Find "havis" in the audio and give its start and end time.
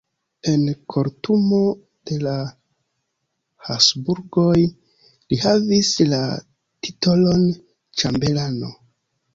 5.45-5.93